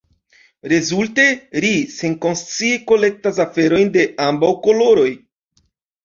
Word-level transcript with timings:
Rezulte, 0.71 1.25
ri 1.65 1.69
senkonscie 1.95 2.79
kolektas 2.91 3.37
aferojn 3.43 3.91
de 3.97 4.07
ambaŭ 4.29 4.49
koloroj. 4.69 5.11